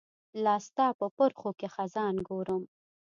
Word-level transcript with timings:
لاستا 0.43 0.87
په 0.99 1.05
پرښوکې 1.17 1.67
خزان 1.75 2.15
ګورم 2.27 2.63